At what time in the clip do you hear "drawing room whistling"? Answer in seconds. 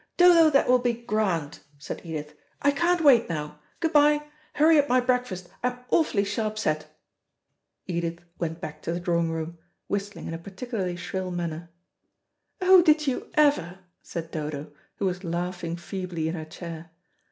8.99-10.25